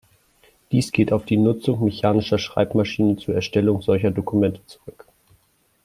Dies 0.71 0.91
geht 0.91 1.13
auf 1.13 1.25
die 1.25 1.37
Nutzung 1.37 1.83
mechanischer 1.85 2.39
Schreibmaschinen 2.39 3.19
zur 3.19 3.35
Erstellung 3.35 3.83
solcher 3.83 4.09
Dokumente 4.09 4.65
zurück. 4.65 5.05